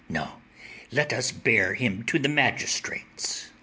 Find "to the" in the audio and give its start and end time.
2.05-2.27